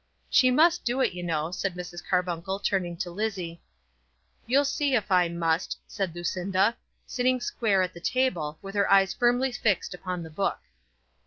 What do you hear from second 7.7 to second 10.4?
at the table, with her eyes firmly fixed upon the